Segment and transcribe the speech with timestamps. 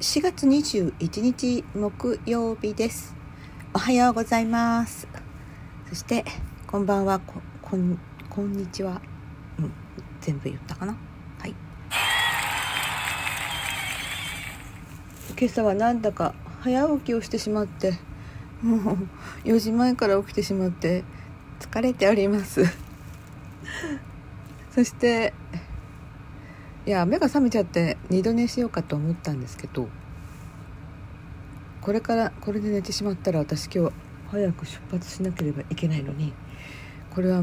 [0.00, 3.14] 4月21日木曜日です。
[3.72, 5.06] おはようございます。
[5.88, 6.24] そして
[6.66, 7.20] こんばんは。
[7.20, 7.96] ここん
[8.28, 9.00] こんにちは、
[9.60, 9.72] うん、
[10.20, 10.96] 全部言ったかな？
[11.38, 11.54] はい。
[15.38, 18.00] 今朝はなんだか早起きをしてしまって
[18.62, 18.98] もう
[19.44, 21.04] 4時前から起きてしまって
[21.60, 22.64] 疲れております。
[24.72, 25.32] そして
[26.86, 29.88] いや目が覚めちゃって二度寝しようかと思ったんですけど
[31.80, 33.94] これからこれで寝てしまったら私今日
[34.30, 36.32] 早く出発しなければいけないのに
[37.14, 37.42] これは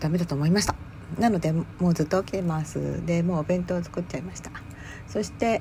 [0.00, 0.74] ダメだと思いました。
[1.18, 3.04] なのでもうずっと起きてます。
[3.06, 4.50] でもうお弁当を作っちゃいました。
[5.06, 5.60] そして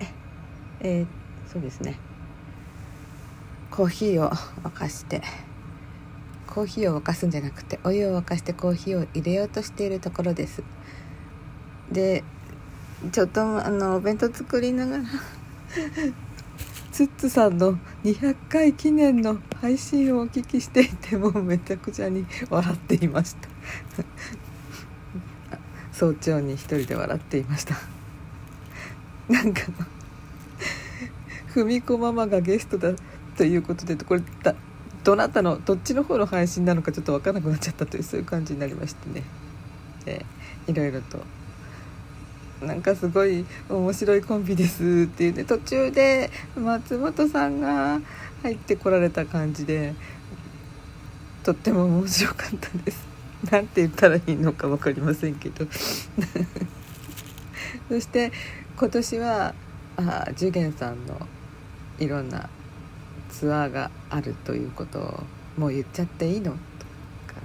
[0.81, 1.07] えー、
[1.51, 1.97] そうですね。
[3.71, 5.21] コーヒーを沸かして
[6.55, 10.63] コーヒーを沸かすんじゃなくてお湯を沸かしてコーヒーを入れようとしているところです。
[11.91, 12.23] で
[13.11, 15.03] ちょっとあのお弁当作りながら
[16.93, 23.49] ツッツさんの200回記念の配信をお聞きしていてもうめちゃくちゃに笑っていました。
[25.91, 27.75] 早朝に一人で笑っていました。
[29.27, 29.63] なんか
[31.53, 32.93] 文子ママがゲストだ
[33.35, 34.55] ということでこれだ
[35.05, 39.23] どなたのどっちの方の配信なのかちょっと分からなくなっちゃったというそういう感じになりましてね。
[40.03, 40.25] で
[40.67, 41.19] いろいろと。
[42.65, 45.43] なんかすごい面白いコンビですっていうね。
[45.43, 48.01] 途中で松本さんが
[48.41, 49.93] 入ってこられた感じで
[51.43, 53.05] とっても面白かったです。
[53.51, 55.67] なんて言ったらいいのか分かりませんけど。
[57.89, 58.31] そして
[58.75, 59.53] 今年は
[59.97, 61.27] あジュゲンさんの
[61.99, 62.49] いろんな
[63.39, 65.23] ツアーがあるということを
[65.57, 66.51] もう言っちゃっていいの？
[66.51, 67.41] とか。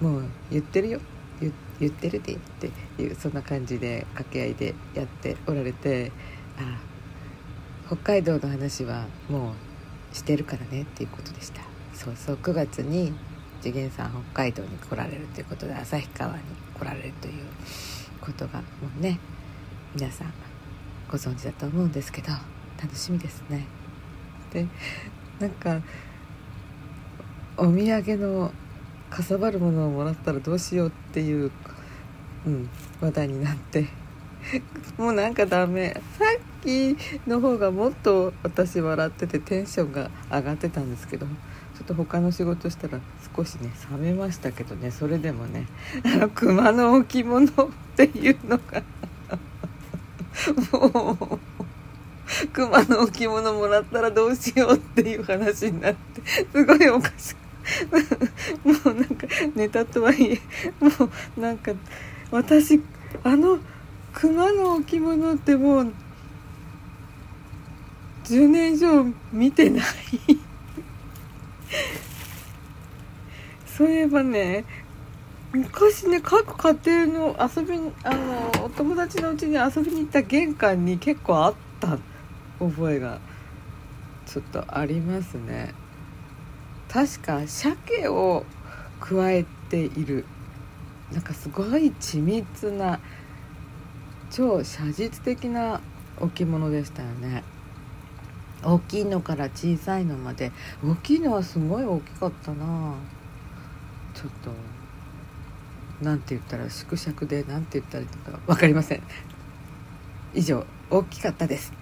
[0.00, 1.00] もう言ってるよ。
[1.78, 2.70] 言ってるでって
[3.02, 6.10] いうそんな感じで掛け合いでやっておられて。
[6.58, 6.78] あ
[7.86, 11.62] 北海道の話はもうしてるからねっていうことでした。
[11.94, 13.12] そうそう9月に
[13.60, 16.42] 次元さん北海道に来られるということで旭川に
[16.76, 17.44] 来られるという
[18.20, 18.64] ことがも
[18.98, 19.20] うね
[19.94, 20.32] 皆さん
[21.08, 22.32] ご存知だと思うんですけど
[22.82, 23.64] 楽しみですね。
[24.52, 24.66] で
[25.40, 25.80] なんか
[27.56, 28.52] お土産の
[29.10, 31.50] かさばるものをもらったらどうしようっていう、
[32.46, 32.68] うん、
[33.00, 33.86] 話題になって。
[34.98, 36.00] もうなんかダメ。
[36.18, 36.96] さっき
[37.26, 41.32] の方がもっと私笑っててテンションが上がってたんですけどちょ
[41.82, 43.00] っと他の仕事したら
[43.36, 44.90] 少しね冷めましたけどね。
[44.90, 45.66] それでもね
[46.04, 47.50] あの 熊の置物っ
[47.96, 48.82] ていうのが。
[50.72, 51.12] も
[51.60, 51.65] う
[52.52, 56.22] 熊の置物もらったらどうしようっていう話になって
[56.52, 57.46] すごいおかしく。
[58.64, 59.26] もうなんか
[59.56, 60.40] ネタとはいえ
[60.78, 60.88] も
[61.36, 61.72] うなんか
[62.30, 62.80] 私
[63.24, 63.58] あの
[64.12, 65.92] 熊の置物ってもう
[68.24, 69.86] 10年以上見てない。
[73.66, 74.64] そういえばね
[75.52, 81.98] 昔ね各家庭の遊びあのお友達のうちに遊びに行った玄関に結構あった
[82.58, 83.20] 覚えが
[84.26, 85.74] ちょっとありますね。
[86.88, 88.44] 確か鮭を
[89.00, 90.24] 加えている。
[91.12, 93.00] なんかすごい緻密な
[94.30, 95.80] 超写実的な
[96.20, 97.44] 置物でしたよね。
[98.64, 100.50] 大きいのから小さいのまで。
[100.84, 102.94] 大きいのはすごい大きかったな。
[104.14, 104.50] ちょっと
[106.00, 109.02] 何て言ったら縮尺で何て言ったらいいのか分かりません。
[110.34, 111.72] 以上大きかったです。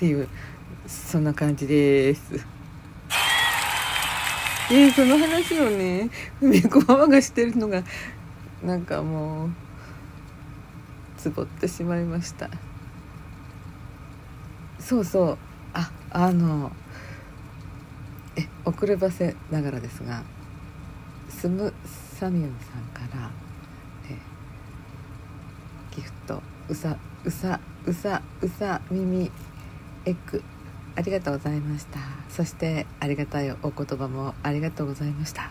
[0.00, 0.26] っていう
[0.86, 2.32] そんな感じです。
[4.72, 6.08] えー、その話をね
[6.40, 7.82] 梅子ママがしてるのが
[8.64, 9.50] なんかもう
[11.18, 12.48] つぼってしまいました。
[14.78, 15.38] そうそう。
[15.74, 16.72] ああの
[18.36, 20.22] え遅ればせながらですが
[21.28, 21.74] スム
[22.18, 22.70] サミュンさ
[23.04, 23.30] んから
[24.08, 24.16] え
[25.94, 29.30] ギフトうさうさうさうさ耳
[30.06, 30.42] エッグ。
[30.96, 31.98] ありがとうございました。
[32.28, 35.50] そしてありがたいお言葉もありがとうございました。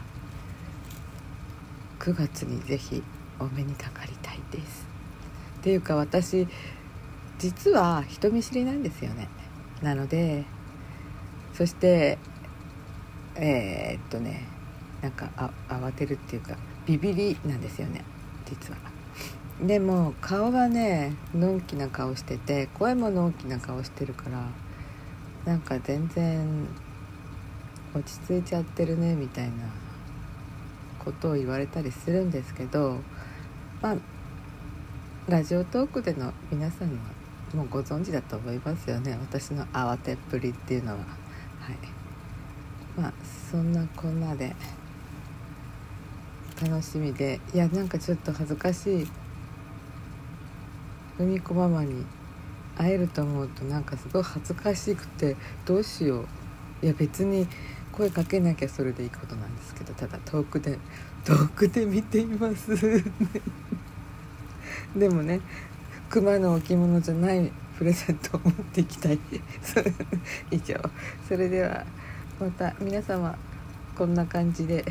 [1.99, 3.03] 9月にぜひ
[3.39, 4.87] お目にかかりたいです。
[5.59, 6.47] っていうか私
[7.37, 9.27] 実は人見知りなんですよね。
[9.81, 10.45] なので
[11.53, 12.17] そして
[13.35, 14.45] えー、っとね
[15.01, 18.03] なんかあ慌てるっていうかビビりなんですよね。
[18.45, 18.98] 実は。
[19.61, 24.45] でも顔がねのんきな顔してて声ものんきな顔してるから
[25.45, 26.67] なんか全然
[27.94, 29.51] 落ち着いちゃってるねみたいな
[31.03, 33.00] ことを言われたりするんですけど
[33.81, 33.95] まあ
[35.27, 36.95] ラジオトークでの皆さんは
[37.53, 39.17] もうご存知だと思いますよね。
[39.19, 40.97] 私の慌てっぷりっていうのは。
[40.97, 41.03] は
[41.71, 42.00] い。
[43.00, 43.13] まあ
[43.51, 44.56] そんなこんなで
[46.61, 49.07] 楽しみでいやなんかちょっと恥ずかしい
[51.24, 52.06] み子ママに
[52.77, 55.36] 会えると思うとなんかすごい恥ずかしくて
[55.66, 56.27] どうしよう。
[56.81, 57.45] いや別に
[57.92, 60.80] 声かけなきゃそれでいいことなんですけどただ遠くで
[61.25, 63.04] 遠くで見ています。
[64.95, 65.42] でもね
[66.10, 69.19] 熊の置物じゃないプレゼントを持っていきたい。
[70.51, 70.75] 以上
[71.27, 71.86] それでは
[72.39, 73.38] また皆様
[73.98, 74.86] こんな感じで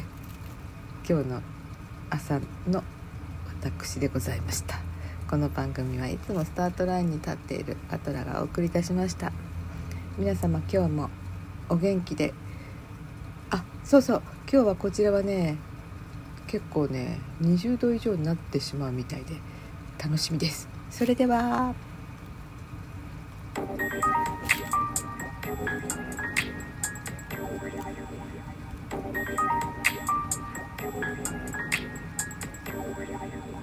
[1.09, 1.43] 今日の
[2.11, 2.85] 朝の
[3.63, 4.88] 私でございました。
[5.29, 9.31] この番組はいつもスタートラインに立っているアトラがお送りいたしました。
[10.17, 11.11] 皆様今日も
[11.69, 12.33] お元気で。
[13.51, 14.23] あそうそう。
[14.51, 15.59] 今日はこちらはね
[16.47, 19.35] 結構ね20度以上になってしまうみたいで
[20.03, 20.67] 楽しみです。
[20.89, 21.75] それでは。